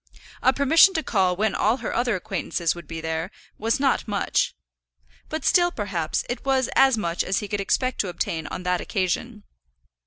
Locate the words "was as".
6.43-6.97